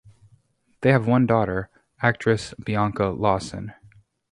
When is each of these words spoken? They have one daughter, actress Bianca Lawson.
They 0.81 0.91
have 0.93 1.05
one 1.05 1.27
daughter, 1.27 1.69
actress 2.01 2.55
Bianca 2.55 3.09
Lawson. 3.09 3.75